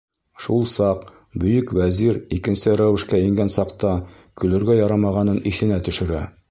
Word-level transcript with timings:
Шул 0.45 0.63
саҡ 0.69 1.03
бөйөк 1.43 1.73
вәзир 1.79 2.17
икенсе 2.39 2.73
рәүешкә 2.83 3.23
ингән 3.27 3.55
саҡта 3.59 3.93
көлөргә 4.43 4.81
ярамағанын 4.83 5.43
иҫенә 5.55 5.81
төшөрә. 5.91 6.27